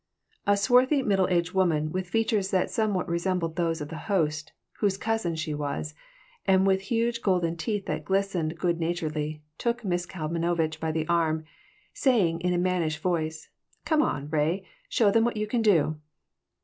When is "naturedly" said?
8.79-9.43